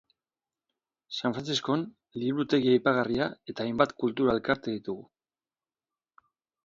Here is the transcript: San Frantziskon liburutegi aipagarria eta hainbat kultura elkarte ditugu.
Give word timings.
San 1.19 1.35
Frantziskon 1.35 1.83
liburutegi 2.21 2.71
aipagarria 2.77 3.29
eta 3.53 3.67
hainbat 3.67 3.95
kultura 4.05 4.35
elkarte 4.39 4.77
ditugu. 4.77 5.07